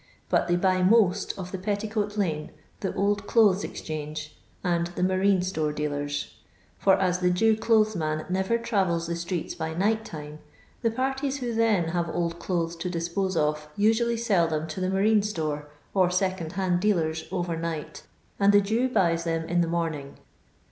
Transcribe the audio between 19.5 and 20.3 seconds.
the morning.